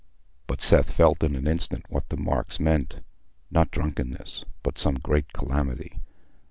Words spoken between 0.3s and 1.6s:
But Seth felt in an